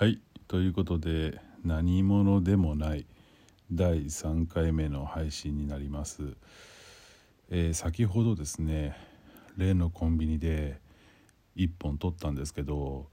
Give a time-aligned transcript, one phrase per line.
[0.00, 0.18] はい
[0.48, 3.04] ということで何者でもない
[3.70, 6.22] 第3回目の配信になります、
[7.50, 8.96] えー先ほどですね
[9.58, 10.80] 例のコンビニで
[11.54, 13.08] 1本撮ったんですけど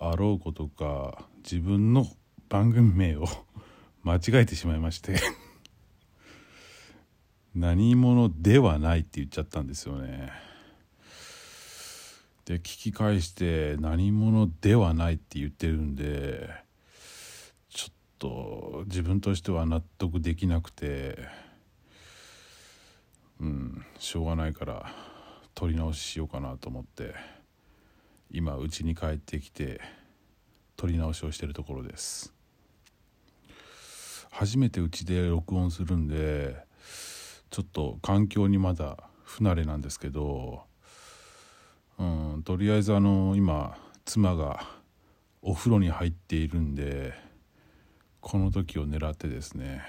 [0.00, 2.08] あろうことか自分の
[2.48, 3.28] 番組名を
[4.02, 5.14] 間違えてしまいまして
[7.54, 10.49] 何者ではないって言っちゃったんですよね。
[12.50, 16.50] で聞き返して何者ではないって言ってるんで
[17.68, 21.28] ちょっと自分としては納得できなくて
[23.40, 24.92] うんしょうがないから
[25.54, 27.14] 撮り直ししようかなと思って
[28.32, 29.80] 今家に帰ってきて
[30.76, 32.34] 撮り直しをしてるところです。
[34.32, 36.56] 初めてうちで録音するんで
[37.50, 40.68] ちょっと環境にまだ不慣れなんですけど
[42.00, 44.66] うんとりあえずあの今妻が
[45.42, 47.12] お風呂に入っているんで
[48.20, 49.82] この時を狙ってですね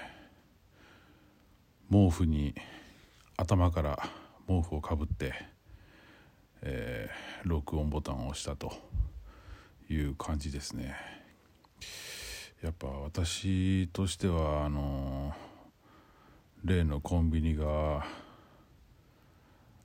[1.90, 2.54] 毛布に
[3.38, 3.98] 頭から
[4.46, 5.32] 毛布をかぶって、
[6.60, 8.72] えー録音ボタンを押したと
[9.90, 10.94] いう感じですね。
[12.62, 15.34] やっぱ私としてはあの
[16.64, 18.06] 例のコンビニが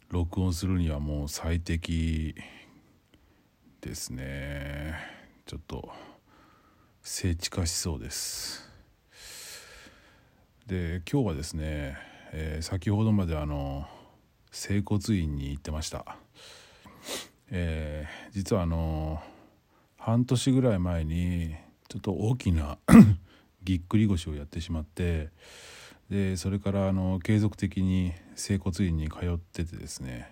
[0.09, 2.33] 録音するにはもう最適
[3.81, 4.95] ですね。
[5.45, 5.89] ちょっと
[7.01, 8.69] 聖地化しそうです。
[10.65, 11.97] で今日はですね、
[12.31, 13.85] えー先ほどまであの
[14.49, 16.15] 整骨院に行ってました。
[17.49, 19.21] えー実はあの
[19.97, 21.53] 半年ぐらい前に
[21.89, 22.77] ちょっと大きな
[23.61, 25.31] ぎっくり腰をやってしまって
[26.09, 30.31] でそれからあの継続的に整骨院に通っててですね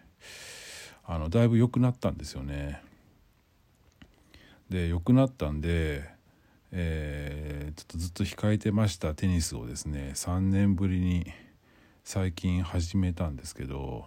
[1.03, 2.81] あのだいぶ良くなったんですよね。
[4.69, 6.03] で良くなったんで、
[6.71, 11.25] えーちょっとずっと控えてましたテニスをですね3年ぶりに
[12.05, 14.05] 最近始めたんですけど、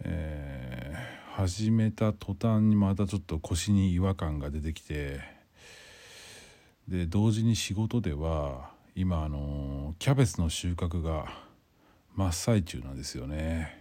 [0.00, 5.20] えー始めた途端にまたちょっと腰に違和感が出てきて
[6.88, 11.26] で同時に仕事では今あのキャベツの収穫が
[12.14, 13.78] 真っ最中なんですよね、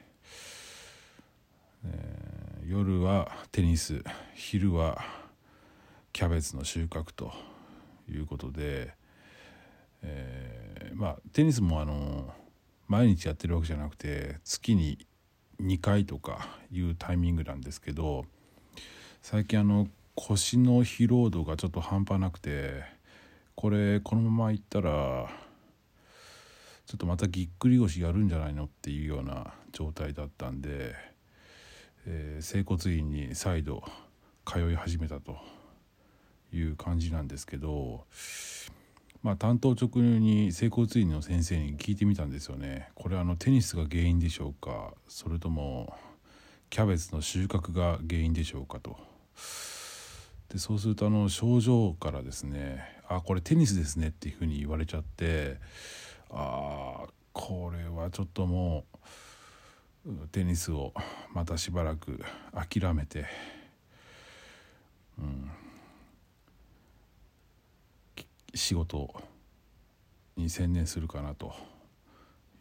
[1.86, 2.36] えー
[2.68, 5.06] 夜はテニス昼は
[6.12, 7.32] キャベツの収穫と
[8.10, 8.96] いうことで、
[10.02, 12.34] えーまあテニスもあの
[12.88, 15.06] 毎日やってるわけじゃなくて月に
[15.62, 18.26] 2回とかいうタイミングなんですけど
[19.22, 22.95] 最近あの腰の疲労度がちょっと半端なくて
[23.66, 25.28] これこのままいったら
[26.86, 30.94] ちょっとまたぎっくり腰やるんじゃないのっていうような状態だったんで、
[32.06, 33.84] えー整骨院に再度
[34.46, 35.38] 通い始めたと
[36.54, 38.06] いう感じなんですけど
[39.24, 42.90] まあ担当直入に整骨院の先生に聞いてみたんですよね。
[42.94, 45.98] これあのテニスが原因でしょうかそれとも
[46.70, 48.96] キャベツの収穫が原因でしょうかと。
[50.50, 55.60] でそうするとあの症状からですね「あこれテニスですね」っていうふうに言われちゃって
[56.30, 58.86] ああこれはちょっとも
[60.06, 60.94] うテニスを
[61.34, 62.24] またしばらく
[62.54, 63.26] 諦めて、
[65.18, 65.52] うん、
[68.54, 69.14] 仕事
[70.38, 71.54] に専念するかなと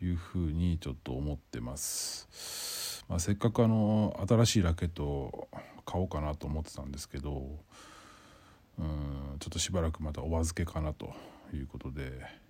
[0.01, 3.05] いうふうにちょっと思ってます。
[3.09, 5.49] まあ、せっかくあの新しいラケットを
[5.85, 7.59] 買おうかなと思ってたんですけど
[8.79, 11.13] うんちょっとしばらくまたお預けかなと
[11.53, 12.45] いうことで。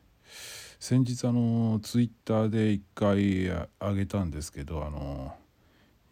[0.80, 5.34] 先日あのツイッターで一回あげたんですけどあの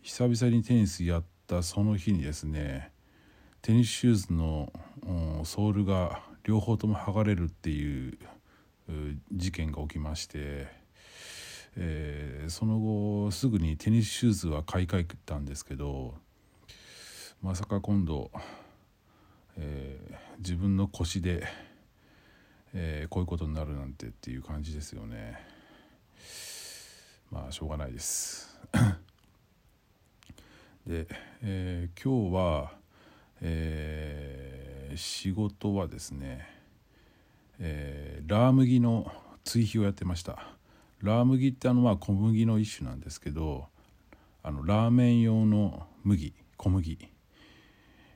[0.01, 2.91] 久々にテニスやったその日にですね
[3.61, 4.73] テニスシューズの
[5.07, 8.19] うんソールが両方とも剥がれるっていう
[9.33, 10.67] 事件が起きまして、
[11.77, 16.15] えーその後すぐにテニスシューズは買い替えたんですけど
[17.43, 18.31] まさか今度、
[19.57, 21.47] えー自分の腰で、
[22.75, 25.39] えーこういうことになるなんてっていう感じですよね。
[27.31, 28.59] まあしょうがないです。
[30.87, 31.07] で、
[31.43, 32.73] えー今日は、
[33.41, 36.49] え仕事はですね、
[37.61, 39.13] えラー麦の
[39.45, 40.57] 追肥をやってました。
[41.03, 43.67] ラー麦ってあのまあ小麦の一種なんですけど
[44.45, 46.99] あのラーメン用の麦小麦、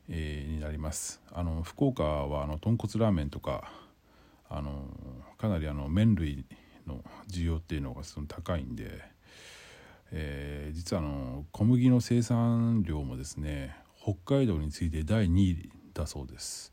[0.09, 1.21] えーになります。
[1.33, 3.71] あの福岡はあの豚骨ラーメンとか
[4.49, 4.87] あの
[5.39, 6.45] かなりあの麺類
[6.87, 9.03] の需要っていうのがその高いんで、
[10.13, 16.73] えー実はあの小麦の生産量もですね北海道に次いで第2位だそうです。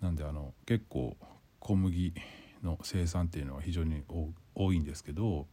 [0.00, 1.16] なんであの結構
[1.60, 2.14] 小麦
[2.62, 4.02] の生産っていうのは非常に
[4.54, 5.46] 多いんですけど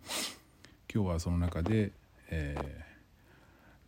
[0.94, 1.92] 今日はその中で、
[2.30, 2.56] え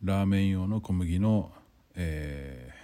[0.04, 1.50] ー、ラーメン用の小麦の、
[1.96, 2.79] えー、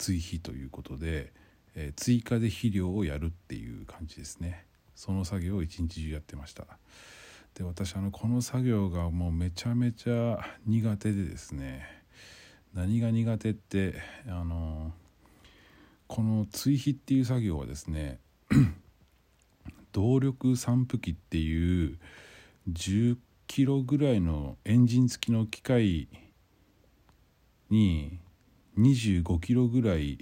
[0.00, 1.30] 追肥ということで、
[1.76, 4.64] えー、追加で肥料をやるっていう感じですね。
[4.94, 6.66] その作業を一日中やってました。
[7.54, 11.84] で私あのこの作業がもうめちゃめちゃ苦手でですね。
[12.72, 13.94] 何が苦手って
[14.26, 14.92] あの
[16.06, 18.20] この追肥っていう作業はですね
[19.92, 21.98] 動力散布機っていう
[22.72, 26.08] 10キロぐらいのエンジン付きの機械
[27.68, 28.18] に
[28.78, 30.18] 25キロぐらい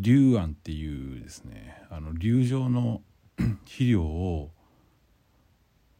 [0.00, 3.02] 硫胺っていうですねあの流状の
[3.64, 4.50] 肥料を、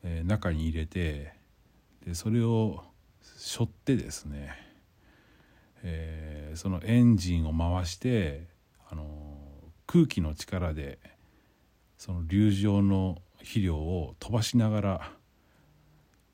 [0.02, 1.34] えー、中に入れて
[2.04, 2.84] でそれを
[3.20, 4.50] 背負ってですね、
[5.82, 8.46] えー、そのエンジンを回して
[8.90, 9.04] あの
[9.86, 10.98] 空気の力で
[11.96, 15.12] その流状の肥料を飛ばしながら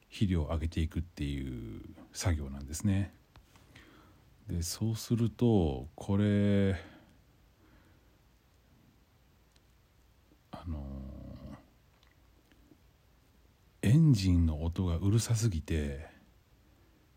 [0.08, 1.82] 肥料を上げていくっていう
[2.12, 3.12] 作業なんですね。
[4.49, 6.79] でそうするとこれ
[10.50, 10.79] あの
[13.82, 16.06] エンジンの音がうるさすぎて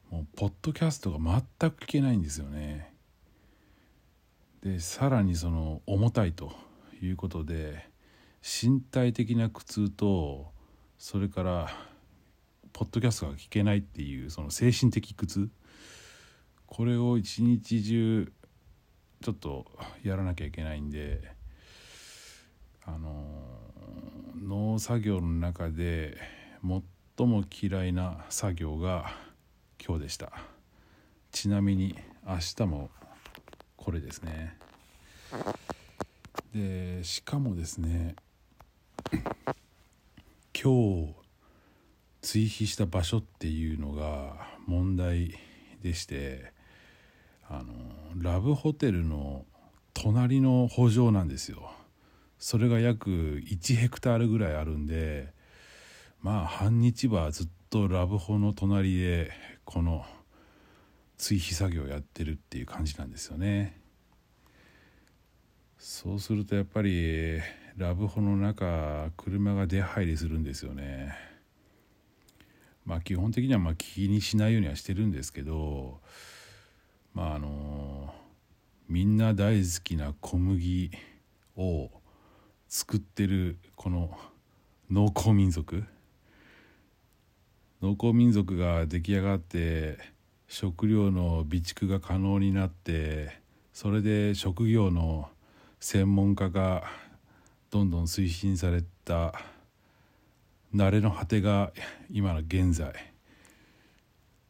[0.09, 2.93] もうポッドキャストが全く聞けないんですよね。
[4.61, 6.51] でさらにその重たいと
[7.01, 7.89] いうことで
[8.41, 10.51] 身体的な苦痛と
[10.97, 11.69] それから
[12.73, 15.49] ポッドキャストが聞けないっていうその精神的苦痛
[16.67, 18.31] これを一日中
[19.23, 19.65] ちょっと
[20.03, 21.31] やらなきゃいけないんで
[22.85, 23.23] あの
[24.39, 26.17] 農作業の中で
[27.17, 29.11] 最も嫌いな作業が
[29.83, 30.31] 今日でした。
[31.31, 32.89] ちなみに明日も
[33.75, 34.57] これですね。
[36.53, 38.15] でしかもですね
[40.53, 41.13] 今日
[42.21, 45.37] 追肥した場所っていうのが問題
[45.81, 46.56] でして
[47.49, 47.73] あの
[48.21, 49.45] ラブホテルの
[49.93, 51.71] 隣の圃場なんですよ。
[52.39, 55.33] それが約1ヘクタールぐらいあるんで
[56.21, 59.31] まあ半日はずっとラブホの隣で
[59.65, 60.05] この
[61.17, 63.81] 追肥作業をやってるっていう感じなんですよね。
[65.79, 67.39] そうするとやっぱり
[67.75, 71.15] ラブホの中車が出入りするんですよね。
[72.85, 75.99] まあ基本的にはまあ気にしないようにはしてるんですけど
[77.17, 78.13] まああの
[78.87, 80.91] みんな大好きな小麦
[81.57, 81.89] を
[82.67, 84.15] 作ってるこの
[84.91, 85.83] 農耕民族。
[87.81, 89.97] 農耕民族が出来上がって
[90.47, 93.39] 食料の備蓄が可能になって
[93.73, 95.27] それで職業の
[95.79, 96.83] 専門家が
[97.71, 99.33] どんどん推進された
[100.75, 101.71] 慣れの果てが
[102.11, 102.93] 今の現在。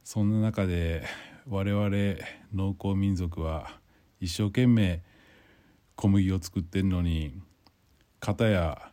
[0.03, 1.05] そんな中で
[1.49, 1.89] 我々
[2.53, 3.79] 農耕民族は
[4.19, 5.01] 一生懸命
[5.95, 7.39] 小麦を作ってるのに
[8.19, 8.91] 片や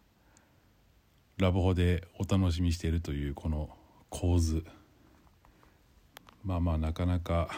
[1.37, 3.71] ラブホでお楽しみしているというこの
[4.09, 4.65] 構図。
[6.45, 7.49] まあまあなかなか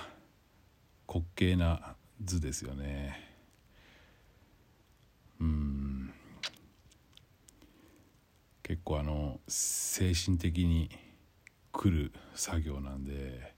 [1.06, 1.94] 滑稽な
[2.25, 3.20] 図ですよね。
[5.40, 6.14] うん。
[8.62, 10.88] 結構あの精神的に
[11.70, 13.55] 来る作業なんで。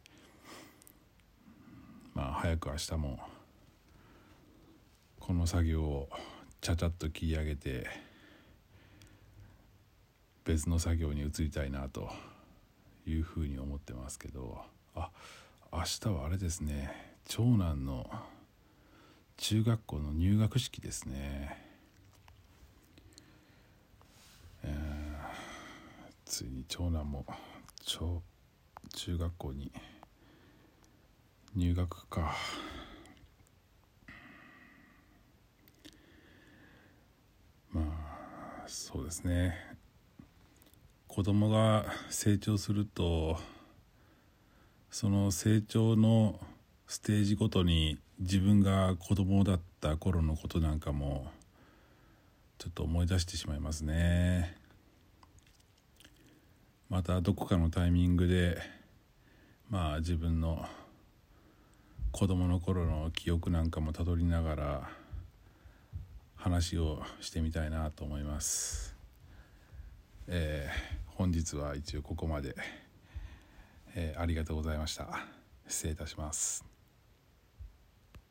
[2.19, 3.21] まあ早く明日も
[5.21, 6.09] この作業を
[6.61, 7.87] ちゃちゃっと切り上げて
[10.45, 12.11] 別の作業に移りたいなと
[13.07, 14.59] いうふうに思ってますけど
[14.97, 15.11] あ
[15.73, 16.91] 明日はあれですね。
[17.29, 18.11] 長男の
[19.37, 21.57] 中学校の入学式ですね、
[24.65, 24.73] えー、
[26.25, 27.25] ついに長男も
[28.97, 29.71] 中学校に
[31.59, 32.37] 入学か。
[37.73, 39.57] まあそうですね。
[41.09, 43.41] 子供が成長すると
[44.89, 46.39] その成長の
[46.87, 51.27] ステージごとに自分が子供だった頃のことなんかも
[52.59, 54.57] ちょっと思い出してしまいますね。
[56.89, 58.59] またどこかのタイミングで
[59.69, 60.65] まあ自分の
[62.11, 64.91] 子供の頃の記憶なんかもたどりながら
[66.37, 68.97] 話をしてみたいなと思います。
[70.27, 72.57] えー、本日は一応ここまで、
[73.95, 75.27] えー、ありがとうございました。
[75.67, 76.78] 失礼いたします。